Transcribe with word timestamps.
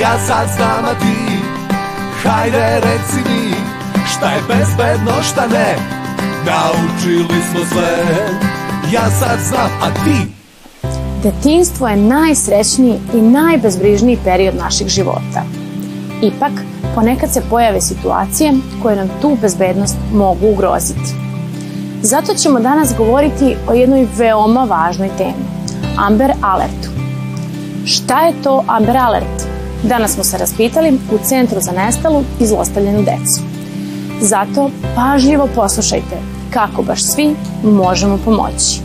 Ja 0.00 0.18
sad 0.26 0.48
znam, 0.56 0.84
a 0.84 0.94
ti 1.00 1.38
Hajde 2.22 2.80
reci 2.80 3.28
mi 3.28 3.54
Šta 4.06 4.30
je 4.30 4.42
bezbedno, 4.48 5.22
šta 5.22 5.46
ne 5.46 5.76
Naučili 6.46 7.40
smo 7.50 7.60
sve 7.64 8.04
Ja 8.92 9.10
sad 9.10 9.38
znam, 9.48 9.70
a 9.82 10.04
ti 10.04 10.34
Detinstvo 11.22 11.88
je 11.88 11.96
najsrećniji 11.96 12.98
i 13.14 13.20
najbezbrižniji 13.20 14.18
period 14.24 14.54
naših 14.56 14.88
života. 14.88 15.42
Ipak, 16.22 16.52
ponekad 16.94 17.30
se 17.32 17.42
pojave 17.50 17.80
situacije 17.80 18.52
koje 18.82 18.96
nam 18.96 19.08
tu 19.22 19.36
bezbednost 19.40 19.96
mogu 20.12 20.48
ugroziti. 20.48 21.14
Zato 22.02 22.34
ćemo 22.34 22.60
danas 22.60 22.94
govoriti 22.98 23.56
o 23.68 23.72
jednoj 23.72 24.06
veoma 24.16 24.64
važnoj 24.64 25.08
temi, 25.18 25.44
Amber 25.98 26.32
Alertu. 26.42 26.88
Šta 27.86 28.20
je 28.20 28.42
to 28.42 28.64
Amber 28.68 28.96
Alert? 28.96 29.43
Danas 29.88 30.14
smo 30.14 30.24
se 30.24 30.38
raspitali 30.38 30.98
u 31.12 31.18
Centru 31.24 31.60
za 31.60 31.72
nestalu 31.72 32.24
i 32.40 32.46
zlostavljenu 32.46 33.02
decu. 33.02 33.40
Zato 34.20 34.70
pažljivo 34.96 35.48
poslušajte 35.54 36.16
kako 36.50 36.82
baš 36.82 37.02
svi 37.02 37.34
možemo 37.62 38.18
pomoći. 38.24 38.80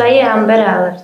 Šta 0.00 0.06
je 0.06 0.24
Amber 0.24 0.60
Alert? 0.60 1.02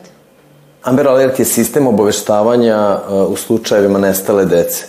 Amber 0.83 1.09
Alert 1.09 1.39
je 1.39 1.45
sistem 1.45 1.87
obaveštavanja 1.87 2.99
uh, 3.09 3.33
u 3.33 3.37
slučajevima 3.37 3.99
nestale 3.99 4.45
dece. 4.45 4.85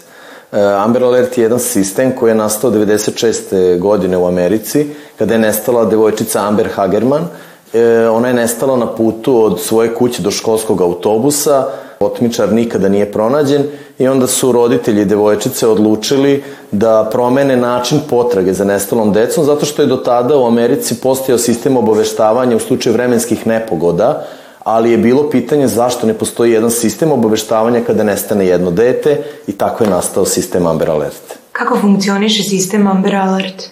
Uh, 0.51 0.59
Amber 0.59 1.03
Alert 1.03 1.37
je 1.37 1.41
jedan 1.41 1.59
sistem 1.59 2.15
koji 2.15 2.31
je 2.31 2.35
nastao 2.35 2.71
96. 2.71 3.79
godine 3.79 4.17
u 4.17 4.27
Americi, 4.27 4.87
kada 5.19 5.33
je 5.33 5.39
nestala 5.39 5.85
devojčica 5.85 6.47
Amber 6.47 6.69
Hagerman. 6.75 7.21
Uh, 7.21 7.79
ona 8.11 8.27
je 8.27 8.33
nestala 8.33 8.77
na 8.77 8.87
putu 8.95 9.43
od 9.43 9.61
svoje 9.61 9.93
kuće 9.93 10.21
do 10.21 10.31
školskog 10.31 10.81
autobusa, 10.81 11.67
otmičar 11.99 12.53
nikada 12.53 12.89
nije 12.89 13.11
pronađen 13.11 13.63
i 13.99 14.07
onda 14.07 14.27
su 14.27 14.51
roditelji 14.51 15.05
devojčice 15.05 15.67
odlučili 15.67 16.43
da 16.71 17.09
promene 17.11 17.57
način 17.57 17.99
potrage 18.09 18.53
za 18.53 18.65
nestalom 18.65 19.13
decom 19.13 19.45
zato 19.45 19.65
što 19.65 19.81
je 19.81 19.87
do 19.87 19.97
tada 19.97 20.37
u 20.37 20.45
Americi 20.45 20.95
postojao 20.95 21.37
sistem 21.37 21.77
obaveštavanja 21.77 22.55
u 22.55 22.59
slučaju 22.59 22.93
vremenskih 22.93 23.47
nepogoda, 23.47 24.27
ali 24.63 24.91
je 24.91 24.97
bilo 24.97 25.29
pitanje 25.29 25.67
zašto 25.67 26.07
ne 26.07 26.13
postoji 26.13 26.51
jedan 26.51 26.71
sistem 26.71 27.11
obaveštavanja 27.11 27.81
kada 27.87 28.03
nestane 28.03 28.47
jedno 28.47 28.71
dete 28.71 29.23
i 29.47 29.51
tako 29.51 29.83
je 29.83 29.89
nastao 29.89 30.25
sistem 30.25 30.67
Amber 30.67 30.89
Alert. 30.89 31.37
Kako 31.51 31.77
funkcioniše 31.79 32.43
sistem 32.43 32.87
Amber 32.87 33.15
Alert? 33.15 33.63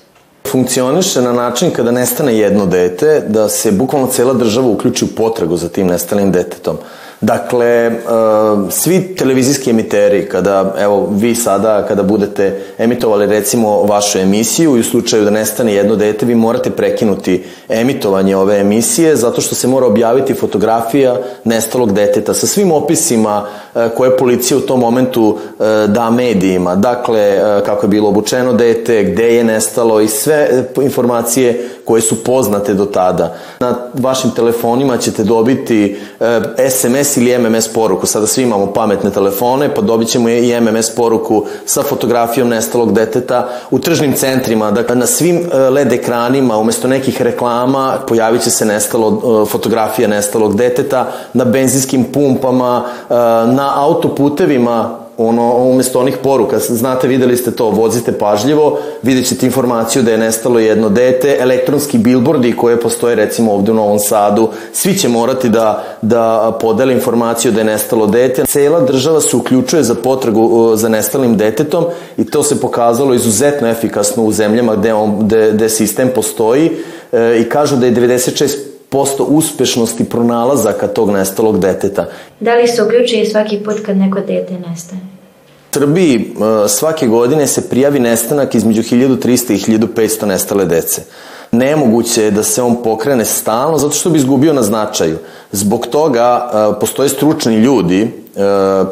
Funkcioniše 0.52 1.22
na 1.22 1.34
način 1.34 1.72
kada 1.72 1.92
nestane 1.92 2.38
jedno 2.38 2.66
dete, 2.66 3.24
da 3.28 3.50
se 3.50 3.72
bukvalno 3.72 4.08
cela 4.08 4.34
država 4.34 4.68
uključi 4.68 5.06
u 5.06 5.08
potragu 5.08 5.58
za 5.58 5.70
tim 5.70 5.88
nestalim 5.88 6.32
detetom. 6.32 6.78
Dakle, 7.22 7.88
uh, 7.88 8.72
svi 8.72 9.16
televizijski 9.16 9.70
emiteri, 9.70 10.30
kada, 10.30 10.76
evo, 10.80 11.10
vi 11.12 11.36
sada, 11.36 11.86
kada 11.88 12.04
budete 12.04 12.62
emitovali 12.78 13.26
recimo 13.26 13.84
vašu 13.84 14.20
emisiju 14.20 14.78
i 14.78 14.80
u 14.80 14.84
slučaju 14.84 15.24
da 15.24 15.30
nestane 15.30 15.74
jedno 15.74 15.96
dete, 15.96 16.26
vi 16.26 16.36
morate 16.36 16.70
prekinuti 16.70 17.44
emitovanje 17.70 18.36
ove 18.36 18.60
emisije 18.60 19.16
zato 19.16 19.42
što 19.42 19.56
se 19.56 19.68
mora 19.68 19.86
objaviti 19.86 20.34
fotografija 20.34 21.18
nestalog 21.44 21.94
deteta 21.94 22.34
sa 22.34 22.48
svim 22.48 22.72
opisima 22.72 23.46
uh, 23.76 23.82
koje 23.98 24.18
policija 24.18 24.58
u 24.58 24.62
tom 24.62 24.80
momentu 24.80 25.24
uh, 25.24 25.66
da 25.88 26.10
medijima. 26.10 26.76
Dakle, 26.76 27.40
kako 27.66 27.86
je 27.86 27.90
bilo 27.90 28.10
obučeno 28.10 28.54
dete, 28.54 29.04
gde 29.04 29.36
je 29.36 29.44
nestalo 29.44 30.02
i 30.02 30.08
sve 30.08 30.66
informacije 30.82 31.70
koje 31.86 32.02
su 32.02 32.24
poznate 32.24 32.74
do 32.74 32.86
tada. 32.86 33.36
Na 33.60 33.76
vašim 33.94 34.32
telefonima 34.32 34.98
ćete 34.98 35.24
dobiti 35.24 35.98
SMS 36.70 37.18
ili 37.18 37.38
MMS 37.38 37.68
poruku. 37.74 38.08
Sada 38.08 38.28
svi 38.28 38.44
imamo 38.44 38.74
pametne 38.74 39.12
telefone, 39.12 39.74
pa 39.76 39.82
dobit 39.82 40.08
ćemo 40.08 40.30
i 40.30 40.62
MMS 40.62 40.96
poruku 40.96 41.46
sa 41.66 41.84
fotografijom 41.84 42.50
nestalog 42.50 42.94
deteta 42.94 43.50
u 43.72 43.80
tržnim 43.80 44.14
centrima. 44.14 44.72
Dakle, 44.72 44.96
na 44.96 45.06
svim 45.06 45.38
e, 45.38 45.58
LED 45.58 45.94
ekranima, 45.94 46.58
umesto 46.58 46.88
nekih 46.88 47.22
reklama, 47.22 47.98
pojavit 48.08 48.44
će 48.44 48.52
se 48.52 48.66
nestalo, 48.66 49.22
e, 49.44 49.50
fotografija 49.50 50.08
nestalog 50.08 50.56
deteta, 50.56 51.12
na 51.34 51.46
benzinskim 51.46 52.04
pumpama, 52.04 52.84
e, 53.10 53.14
na 53.48 53.72
autoputevima, 53.76 55.05
ono, 55.18 55.56
umesto 55.56 56.00
onih 56.00 56.18
poruka, 56.24 56.60
znate, 56.60 57.08
videli 57.08 57.38
ste 57.38 57.52
to, 57.52 57.70
vozite 57.70 58.12
pažljivo, 58.12 58.80
vidjet 59.04 59.28
ćete 59.28 59.46
informaciju 59.46 60.04
da 60.04 60.12
je 60.12 60.18
nestalo 60.18 60.60
jedno 60.60 60.90
dete, 60.90 61.38
elektronski 61.40 61.98
bilbordi 61.98 62.56
koje 62.58 62.80
postoje 62.80 63.16
recimo 63.16 63.54
ovde 63.54 63.72
u 63.72 63.76
Novom 63.76 64.00
Sadu, 64.00 64.50
svi 64.74 64.98
će 64.98 65.10
morati 65.10 65.50
da, 65.50 65.84
da 66.02 66.58
podele 66.62 66.94
informaciju 66.94 67.52
da 67.52 67.60
je 67.60 67.66
nestalo 67.66 68.08
dete. 68.08 68.46
Cela 68.46 68.80
država 68.80 69.22
se 69.22 69.38
uključuje 69.38 69.84
za 69.84 69.96
potragu 69.96 70.76
za 70.76 70.90
nestalim 70.90 71.38
detetom 71.38 71.86
i 72.18 72.26
to 72.26 72.44
se 72.44 72.62
pokazalo 72.62 73.14
izuzetno 73.14 73.68
efikasno 73.68 74.24
u 74.24 74.32
zemljama 74.32 74.76
gde, 74.76 74.94
on, 74.94 75.20
gde, 75.20 75.52
gde 75.52 75.70
sistem 75.70 76.10
postoji 76.16 76.72
e, 77.12 77.40
i 77.40 77.50
kažu 77.50 77.76
da 77.76 77.86
je 77.86 77.96
96 77.96 78.58
posto 78.90 79.24
uspešnosti 79.24 80.10
pronalazaka 80.10 80.88
tog 80.88 81.12
nestalog 81.12 81.60
deteta. 81.60 82.06
Da 82.40 82.56
li 82.56 82.68
se 82.68 82.84
uključuje 82.84 83.26
svaki 83.26 83.60
put 83.66 83.76
kad 83.86 83.98
neko 83.98 84.20
dete 84.20 84.54
nestane? 84.70 85.02
Srbiji 85.76 86.16
e, 86.16 86.68
svake 86.68 87.08
godine 87.08 87.48
se 87.48 87.70
prijavi 87.70 88.00
nestanak 88.00 88.56
između 88.56 88.82
1300 88.82 89.54
i 89.54 89.78
1500 89.78 90.26
nestale 90.26 90.66
dece. 90.66 91.02
Nemoguće 91.52 92.24
je 92.24 92.32
da 92.32 92.44
se 92.44 92.62
on 92.62 92.78
pokrene 92.84 93.26
stalno 93.26 93.78
zato 93.78 93.94
što 93.94 94.10
bi 94.10 94.18
izgubio 94.18 94.54
na 94.54 94.62
značaju. 94.62 95.18
Zbog 95.52 95.88
toga 95.88 96.28
e, 96.30 96.80
postoje 96.80 97.10
stručni 97.10 97.56
ljudi, 97.56 98.02
e, 98.02 98.10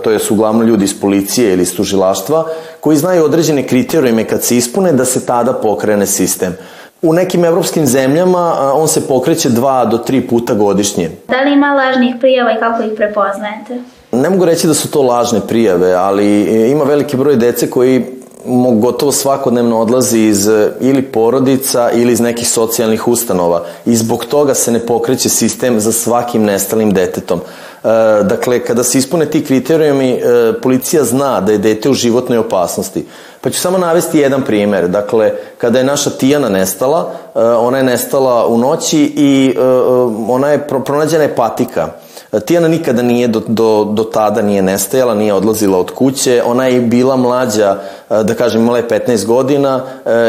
to 0.04 0.12
je 0.12 0.20
su 0.20 0.34
uglavnom 0.34 0.68
ljudi 0.68 0.84
iz 0.84 1.00
policije 1.02 1.54
ili 1.54 1.64
iz 1.64 1.76
tužilaštva, 1.76 2.46
koji 2.80 2.98
znaju 2.98 3.26
određene 3.26 3.68
kriterijume 3.68 4.28
kad 4.28 4.44
se 4.44 4.58
ispune 4.58 4.92
da 4.92 5.06
se 5.06 5.26
tada 5.26 5.54
pokrene 5.54 6.08
sistem. 6.08 6.58
U 7.02 7.14
nekim 7.14 7.46
evropskim 7.46 7.86
zemljama 7.86 8.74
on 8.74 8.88
se 8.88 9.08
pokreće 9.08 9.50
dva 9.50 9.86
do 9.86 9.98
tri 9.98 10.22
puta 10.28 10.54
godišnje. 10.54 11.10
Da 11.28 11.42
li 11.42 11.54
ima 11.54 11.74
lažnih 11.74 12.16
prijava 12.20 12.52
i 12.52 12.60
kako 12.60 12.84
ih 12.84 12.92
prepoznajete? 12.96 14.03
Ne 14.14 14.30
mogu 14.30 14.46
reći 14.46 14.68
da 14.68 14.74
su 14.74 14.92
to 14.92 15.02
lažne 15.02 15.40
prijave, 15.48 15.94
ali 15.94 16.42
ima 16.72 16.84
veliki 16.84 17.18
broj 17.18 17.36
dece 17.36 17.70
koji 17.70 18.06
gotovo 18.74 19.12
svakodnevno 19.12 19.80
odlazi 19.80 20.20
iz 20.20 20.50
ili 20.80 21.02
porodica 21.02 21.92
ili 21.92 22.14
iz 22.14 22.20
nekih 22.20 22.50
socijalnih 22.50 23.08
ustanova 23.08 23.64
i 23.86 23.96
zbog 23.96 24.26
toga 24.26 24.54
se 24.54 24.72
ne 24.72 24.80
pokreće 24.80 25.30
sistem 25.30 25.80
za 25.80 25.92
svakim 25.92 26.44
nestalim 26.44 26.94
detetom. 26.94 27.40
E, 27.40 27.88
dakle, 28.24 28.60
kada 28.60 28.84
se 28.84 28.98
ispune 28.98 29.26
ti 29.26 29.46
kriterijumi, 29.46 30.12
e, 30.12 30.20
policija 30.62 31.04
zna 31.04 31.42
da 31.42 31.52
je 31.52 31.58
dete 31.58 31.90
u 31.90 31.94
životnoj 31.94 32.38
opasnosti. 32.38 33.06
Pa 33.42 33.50
ću 33.50 33.60
samo 33.60 33.78
navesti 33.78 34.20
jedan 34.20 34.42
primer. 34.42 34.88
Dakle, 34.88 35.32
kada 35.58 35.80
je 35.80 35.86
naša 35.86 36.10
Tijana 36.10 36.50
nestala, 36.50 37.12
e, 37.36 37.40
ona 37.40 37.78
je 37.78 37.84
nestala 37.84 38.48
u 38.48 38.58
noći 38.58 39.14
i 39.16 39.56
ona 40.28 40.50
je 40.50 40.68
pronađena 40.68 41.24
je 41.24 41.36
patika. 41.36 42.03
Tijana 42.40 42.68
nikada 42.68 43.02
nije 43.02 43.28
do, 43.28 43.42
do, 43.48 43.84
do 43.84 44.04
tada 44.04 44.42
nije 44.42 44.62
nestajala, 44.62 45.16
nije 45.16 45.34
odlazila 45.34 45.78
od 45.78 45.92
kuće, 45.92 46.42
ona 46.46 46.68
je 46.68 46.82
bila 46.82 47.16
mlađa, 47.16 47.78
da 48.10 48.34
kažem, 48.34 48.62
imala 48.62 48.78
je 48.78 48.88
15 48.88 49.26
godina 49.26 49.84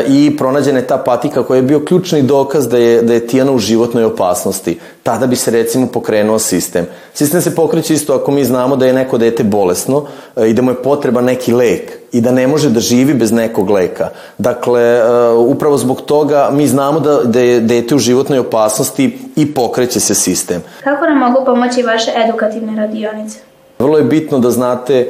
i 0.09 0.37
pronađena 0.38 0.78
je 0.78 0.87
ta 0.87 0.98
patika 0.98 1.43
koja 1.43 1.56
je 1.56 1.62
bio 1.62 1.84
ključni 1.84 2.22
dokaz 2.22 2.69
da 2.69 2.78
je, 2.78 3.02
da 3.02 3.14
je 3.14 3.26
Tijana 3.26 3.52
u 3.52 3.58
životnoj 3.58 4.05
opasnosti. 4.05 4.78
Tada 5.02 5.26
bi 5.26 5.37
se 5.37 5.50
recimo 5.50 5.87
pokrenuo 5.87 6.38
sistem. 6.38 6.87
Sistem 7.14 7.43
se 7.43 7.55
pokreće 7.55 7.94
isto 7.94 8.14
ako 8.14 8.31
mi 8.32 8.44
znamo 8.44 8.76
da 8.76 8.87
je 8.87 8.93
neko 8.93 9.19
dete 9.19 9.44
bolesno 9.44 10.06
i 10.46 10.52
da 10.52 10.62
mu 10.62 10.70
je 10.70 10.82
potreba 10.82 11.20
neki 11.20 11.52
lek 11.52 12.03
i 12.14 12.20
da 12.20 12.32
ne 12.32 12.46
može 12.46 12.70
da 12.70 12.81
živi 12.81 13.14
bez 13.14 13.32
nekog 13.32 13.70
leka. 13.70 14.08
Dakle, 14.38 15.00
upravo 15.38 15.76
zbog 15.78 16.00
toga 16.00 16.49
mi 16.52 16.66
znamo 16.66 17.00
da, 17.00 17.20
da 17.25 17.40
je 17.40 17.61
dete 17.61 17.94
u 17.94 17.99
životnoj 17.99 18.38
opasnosti 18.38 19.19
i 19.37 19.55
pokreće 19.55 20.00
se 20.00 20.14
sistem. 20.14 20.62
Kako 20.84 21.06
nam 21.06 21.19
mogu 21.19 21.44
pomoći 21.44 21.82
vaše 21.82 22.11
edukativne 22.25 22.76
radionice? 22.76 23.38
Vrlo 23.78 23.99
je 23.99 24.05
bitno 24.05 24.38
da 24.38 24.50
znate 24.50 25.08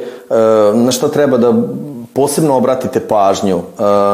na 0.73 0.91
šta 0.91 1.07
treba 1.07 1.37
da 1.37 1.53
posebno 2.13 2.57
obratite 2.57 2.99
pažnju 2.99 3.61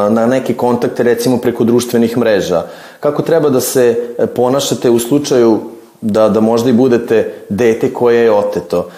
na 0.10 0.26
neke 0.26 0.54
kontakte 0.54 1.04
recimo 1.04 1.38
preko 1.38 1.64
društvenih 1.64 2.18
mreža. 2.18 2.64
Kako 3.00 3.22
treba 3.22 3.50
da 3.50 3.62
se 3.62 4.16
ponašate 4.36 4.90
u 4.90 5.00
slučaju 5.00 5.60
da, 6.02 6.30
da 6.30 6.40
možda 6.40 6.70
i 6.70 6.74
budete 6.74 7.34
dete 7.50 7.94
koje 7.94 8.24
je 8.24 8.32
oteto. 8.32 8.90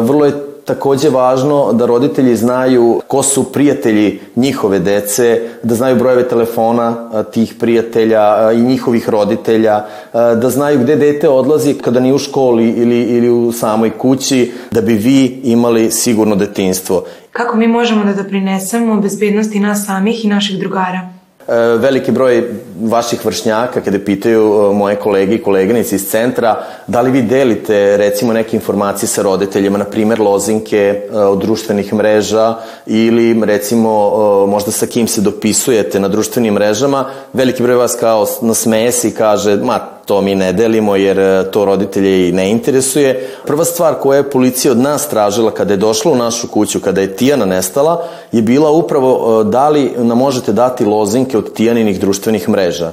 Vrlo 0.00 0.26
je 0.26 0.45
takođe 0.66 1.10
važno 1.10 1.72
da 1.72 1.86
roditelji 1.86 2.36
znaju 2.36 3.00
ko 3.06 3.22
su 3.22 3.52
prijatelji 3.52 4.20
njihove 4.36 4.78
dece, 4.78 5.40
da 5.62 5.74
znaju 5.74 5.96
brojeve 5.96 6.28
telefona 6.28 6.94
tih 7.32 7.54
prijatelja 7.60 8.52
i 8.52 8.62
njihovih 8.62 9.08
roditelja, 9.08 9.84
da 10.12 10.50
znaju 10.50 10.78
gde 10.78 10.96
dete 10.96 11.28
odlazi 11.28 11.74
kada 11.74 12.00
ni 12.00 12.12
u 12.12 12.18
školi 12.18 12.68
ili, 12.70 13.02
ili 13.02 13.30
u 13.30 13.52
samoj 13.52 13.90
kući, 13.90 14.52
da 14.70 14.80
bi 14.80 14.94
vi 14.94 15.40
imali 15.44 15.90
sigurno 15.90 16.36
detinstvo. 16.36 17.04
Kako 17.32 17.56
mi 17.56 17.68
možemo 17.68 18.04
da 18.04 18.22
doprinesemo 18.22 19.00
bezbednosti 19.00 19.60
nas 19.60 19.86
samih 19.86 20.24
i 20.24 20.28
naših 20.28 20.58
drugara? 20.58 21.15
E, 21.48 21.54
veliki 21.78 22.10
broj 22.10 22.42
vaših 22.82 23.24
vršnjaka 23.24 23.80
kada 23.80 23.98
pitaju 23.98 24.42
e, 24.42 24.74
moje 24.74 24.96
kolege 24.96 25.34
i 25.34 25.42
koleginice 25.42 25.94
iz 25.94 26.08
centra 26.10 26.64
da 26.86 27.00
li 27.00 27.10
vi 27.10 27.22
delite 27.22 27.96
recimo 27.96 28.32
neke 28.32 28.56
informacije 28.56 29.08
sa 29.08 29.22
roditeljima, 29.22 29.78
na 29.78 29.84
primer 29.84 30.20
lozinke 30.20 30.78
e, 30.78 31.18
od 31.18 31.38
društvenih 31.38 31.94
mreža 31.94 32.54
ili 32.86 33.46
recimo 33.46 34.10
možda 34.46 34.70
sa 34.70 34.86
kim 34.86 35.08
se 35.08 35.20
dopisujete 35.20 36.00
na 36.00 36.08
društvenim 36.08 36.54
mrežama, 36.54 37.04
veliki 37.32 37.62
broj 37.62 37.76
vas 37.76 37.96
kao 38.00 38.26
nasmeje 38.40 38.92
se 38.92 39.08
i 39.08 39.14
kaže 39.14 39.56
ma 39.56 39.95
to 40.06 40.20
mi 40.20 40.34
ne 40.34 40.52
delimo 40.52 40.96
jer 40.96 41.18
e, 41.18 41.50
to 41.50 41.64
roditelje 41.64 42.28
i 42.28 42.32
ne 42.32 42.50
interesuje. 42.50 43.28
Prva 43.46 43.64
stvar 43.64 43.94
koja 43.94 44.16
je 44.16 44.30
policija 44.30 44.72
od 44.72 44.78
nas 44.78 45.08
tražila 45.08 45.50
kada 45.50 45.72
je 45.74 45.76
došla 45.76 46.12
u 46.12 46.16
našu 46.16 46.48
kuću, 46.48 46.80
kada 46.80 47.00
je 47.00 47.16
Tijana 47.16 47.44
nestala, 47.44 48.04
je 48.32 48.42
bila 48.42 48.70
upravo 48.70 49.40
e, 49.40 49.44
da 49.44 49.68
li 49.68 49.90
nam 49.96 50.18
možete 50.18 50.52
dati 50.52 50.84
lozinke 50.84 51.38
od 51.38 51.52
Tijaninih 51.52 52.00
društvenih 52.00 52.48
mreža. 52.48 52.92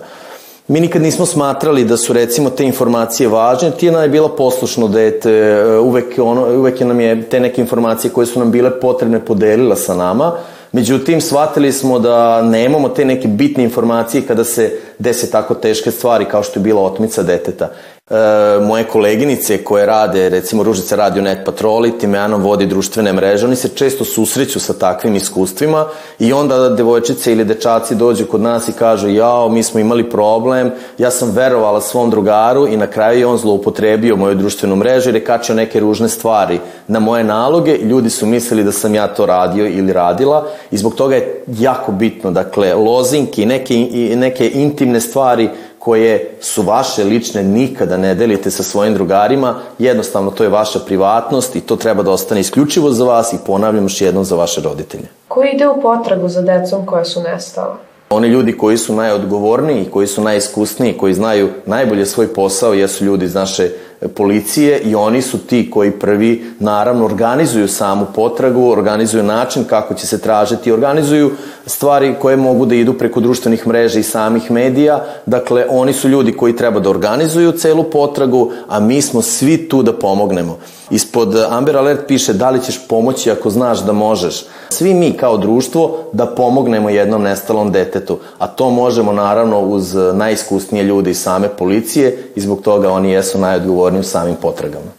Mi 0.67 0.79
nikad 0.79 1.01
nismo 1.01 1.25
smatrali 1.25 1.85
da 1.85 1.97
su 1.97 2.13
recimo 2.13 2.49
te 2.49 2.63
informacije 2.63 3.29
važne. 3.29 3.71
Tijana 3.71 4.03
je 4.03 4.09
bila 4.09 4.35
poslušno 4.35 4.87
dete, 4.87 5.31
e, 5.31 5.79
uvek, 5.79 6.05
ono, 6.17 6.59
uvek 6.59 6.81
je 6.81 6.87
nam 6.87 6.99
je 6.99 7.21
te 7.29 7.39
neke 7.39 7.61
informacije 7.61 8.11
koje 8.11 8.27
su 8.27 8.39
nam 8.39 8.51
bile 8.51 8.79
potrebne 8.79 9.25
podelila 9.25 9.75
sa 9.75 9.95
nama. 9.95 10.31
Međutim, 10.73 11.21
shvatili 11.21 11.71
smo 11.71 11.99
da 11.99 12.41
nemamo 12.41 12.89
te 12.89 13.05
neke 13.05 13.27
bitne 13.27 13.63
informacije 13.63 14.21
kada 14.21 14.43
se 14.43 14.79
dese 14.99 15.31
tako 15.31 15.53
teške 15.53 15.91
stvari 15.91 16.25
kao 16.25 16.43
što 16.43 16.59
je 16.59 16.63
bila 16.63 16.81
otmica 16.81 17.23
deteta. 17.23 17.69
E, 18.09 18.59
moje 18.61 18.83
koleginice 18.83 19.63
koje 19.63 19.85
rade, 19.85 20.29
recimo 20.29 20.63
Ružica 20.63 20.95
radi 20.95 21.19
u 21.19 21.23
Net 21.23 21.45
Patroli, 21.45 21.97
Timeano 21.99 22.37
vodi 22.37 22.65
društvene 22.65 23.13
mreže, 23.13 23.45
oni 23.45 23.55
se 23.55 23.69
često 23.69 24.05
susreću 24.05 24.59
sa 24.59 24.73
takvim 24.73 25.15
iskustvima 25.15 25.85
i 26.19 26.33
onda 26.33 26.69
devojčice 26.69 27.31
ili 27.31 27.45
dečaci 27.45 27.95
dođu 27.95 28.25
kod 28.25 28.41
nas 28.41 28.67
i 28.67 28.71
kažu 28.71 29.09
jao, 29.09 29.49
mi 29.49 29.63
smo 29.63 29.79
imali 29.79 30.09
problem, 30.09 30.71
ja 30.97 31.11
sam 31.11 31.31
verovala 31.31 31.81
svom 31.81 32.09
drugaru 32.09 32.67
i 32.67 32.77
na 32.77 32.87
kraju 32.87 33.19
je 33.19 33.25
on 33.25 33.37
zloupotrebio 33.37 34.15
moju 34.15 34.35
društvenu 34.35 34.75
mrežu 34.75 35.09
jer 35.09 35.15
je 35.15 35.25
kačio 35.25 35.55
neke 35.55 35.79
ružne 35.79 36.09
stvari 36.09 36.59
na 36.87 36.99
moje 36.99 37.23
naloge, 37.23 37.77
ljudi 37.77 38.09
su 38.09 38.25
mislili 38.25 38.63
da 38.63 38.71
sam 38.71 38.95
ja 38.95 39.07
to 39.07 39.25
radio 39.25 39.67
ili 39.67 39.93
radila 39.93 40.47
i 40.71 40.77
zbog 40.77 40.95
toga 40.95 41.15
je 41.15 41.43
jako 41.47 41.91
bitno, 41.91 42.31
dakle, 42.31 42.73
lozinki, 42.73 43.45
neke, 43.45 43.75
neke 44.15 44.49
intimne 44.49 44.82
stvari 45.01 45.49
koje 45.79 46.35
su 46.41 46.61
vaše 46.61 47.03
lične 47.03 47.43
nikada 47.43 47.97
ne 47.97 48.15
delite 48.15 48.51
sa 48.51 48.63
svojim 48.63 48.93
drugarima, 48.93 49.55
jednostavno 49.79 50.31
to 50.31 50.43
je 50.43 50.49
vaša 50.49 50.79
privatnost 50.79 51.55
i 51.55 51.61
to 51.61 51.75
treba 51.75 52.03
da 52.03 52.11
ostane 52.11 52.41
isključivo 52.41 52.91
za 52.91 53.05
vas 53.05 53.33
i 53.33 53.37
ponavljam 53.45 53.85
još 53.85 54.01
jednom 54.01 54.23
za 54.25 54.35
vaše 54.35 54.61
roditelje. 54.61 55.07
Ko 55.27 55.43
ide 55.43 55.67
u 55.67 55.81
potragu 55.81 56.29
za 56.29 56.41
decom 56.41 56.85
koja 56.85 57.05
su 57.05 57.21
nestala? 57.21 57.77
Oni 58.09 58.27
ljudi 58.27 58.57
koji 58.57 58.77
su 58.77 58.93
najodgovorniji, 58.93 59.85
koji 59.91 60.07
su 60.07 60.21
najiskusniji, 60.21 60.97
koji 60.97 61.13
znaju 61.13 61.49
najbolje 61.65 62.05
svoj 62.05 62.33
posao, 62.33 62.73
jesu 62.73 63.05
ljudi 63.05 63.25
iz 63.25 63.35
naše 63.35 63.69
policije 64.07 64.79
i 64.79 64.95
oni 64.95 65.21
su 65.21 65.37
ti 65.37 65.69
koji 65.71 65.91
prvi 65.91 66.45
naravno 66.59 67.05
organizuju 67.05 67.67
samu 67.67 68.05
potragu, 68.15 68.69
organizuju 68.69 69.23
način 69.23 69.63
kako 69.63 69.93
će 69.93 70.07
se 70.07 70.21
tražiti, 70.21 70.71
organizuju 70.71 71.31
stvari 71.65 72.15
koje 72.21 72.37
mogu 72.37 72.65
da 72.65 72.75
idu 72.75 72.93
preko 72.93 73.19
društvenih 73.19 73.67
mreža 73.67 73.99
i 73.99 74.03
samih 74.03 74.51
medija. 74.51 75.05
Dakle, 75.25 75.65
oni 75.69 75.93
su 75.93 76.09
ljudi 76.09 76.33
koji 76.33 76.55
treba 76.55 76.79
da 76.79 76.89
organizuju 76.89 77.51
celu 77.51 77.83
potragu, 77.83 78.51
a 78.67 78.79
mi 78.79 79.01
smo 79.01 79.21
svi 79.21 79.69
tu 79.69 79.83
da 79.83 79.93
pomognemo. 79.93 80.57
Ispod 80.89 81.35
Amber 81.49 81.77
Alert 81.77 82.07
piše 82.07 82.33
da 82.33 82.49
li 82.49 82.61
ćeš 82.61 82.87
pomoći 82.87 83.31
ako 83.31 83.49
znaš 83.49 83.79
da 83.85 83.93
možeš. 83.93 84.45
Svi 84.69 84.93
mi 84.93 85.11
kao 85.11 85.37
društvo 85.37 85.97
da 86.13 86.25
pomognemo 86.25 86.89
jednom 86.89 87.23
nestalom 87.23 87.71
detetu, 87.71 88.19
a 88.37 88.47
to 88.47 88.69
možemo 88.69 89.13
naravno 89.13 89.59
uz 89.59 89.95
najiskusnije 90.13 90.83
ljude 90.83 91.11
iz 91.11 91.21
same 91.21 91.49
policije 91.49 92.23
i 92.35 92.41
zbog 92.41 92.61
toga 92.61 92.91
oni 92.91 93.11
jesu 93.11 93.39
najodgovorniji 93.39 93.92
u 93.99 94.03
samim 94.03 94.35
potragama. 94.41 94.91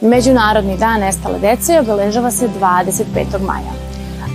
Međunarodni 0.00 0.76
dan 0.76 1.00
nestale 1.00 1.38
dece 1.38 1.80
obeležava 1.80 2.30
se 2.30 2.48
25. 2.60 3.40
maja, 3.46 3.72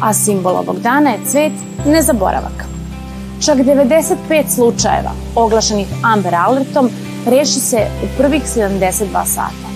a 0.02 0.14
simbol 0.14 0.58
ovog 0.58 0.80
dana 0.80 1.10
je 1.10 1.26
cvet 1.26 1.54
nezaboravaka. 1.86 2.65
Čak 3.40 3.58
95 3.58 4.16
slučajeva 4.48 5.12
oglašenih 5.36 5.88
Amber 6.04 6.36
Alertom 6.36 6.90
reši 7.26 7.60
se 7.60 7.88
u 8.04 8.08
prvih 8.18 8.44
72 8.44 9.26
sata. 9.26 9.68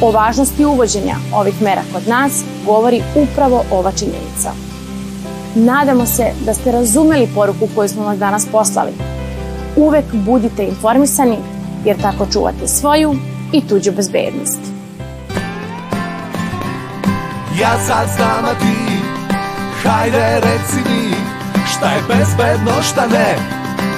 O 0.00 0.10
važnosti 0.10 0.64
uvođenja 0.64 1.16
ovih 1.34 1.62
mera 1.62 1.82
kod 1.92 2.08
nas 2.08 2.44
govori 2.66 3.02
upravo 3.14 3.64
ova 3.70 3.92
činjenica. 3.92 4.50
Nadamo 5.54 6.06
se 6.06 6.24
da 6.44 6.54
ste 6.54 6.72
razumeli 6.72 7.28
poruku 7.34 7.68
koju 7.74 7.88
smo 7.88 8.04
vam 8.04 8.18
danas 8.18 8.46
poslali. 8.52 8.92
Uvek 9.76 10.04
budite 10.12 10.64
informisani 10.64 11.38
jer 11.84 12.02
tako 12.02 12.26
čuvate 12.32 12.68
svoju 12.68 13.14
i 13.52 13.60
tuđu 13.68 13.92
bezbednost. 13.92 14.60
Ja 17.60 17.78
sad 17.86 18.08
znam, 18.16 18.44
a 18.44 18.58
ti 18.58 18.96
Hajde 19.82 20.40
reci 20.40 20.76
mi 20.88 21.15
Šta 21.76 21.86
je 21.92 22.02
bezbedno, 22.08 22.82
šta 22.82 23.06
ne. 23.06 23.36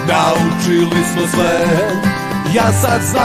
Naučili 0.08 1.04
smo 1.12 1.22
sve. 1.28 1.66
Ja 2.54 2.72
sad 2.72 3.00
znam 3.02 3.16